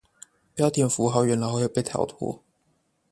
[0.55, 2.39] 標點符號原來會被逃脫